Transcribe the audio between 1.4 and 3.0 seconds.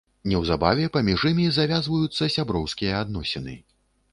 завязваюцца сяброўскія